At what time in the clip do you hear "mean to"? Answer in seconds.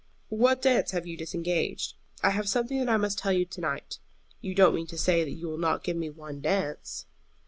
4.73-4.97